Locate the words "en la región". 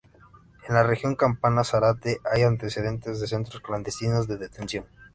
0.67-1.13